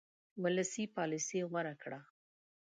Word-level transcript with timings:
ویلسلي 0.43 0.85
پالیسي 0.95 1.39
غوره 1.49 1.73
کړه. 1.81 1.99